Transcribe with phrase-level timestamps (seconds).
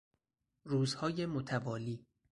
[0.63, 2.05] روزهای متوالی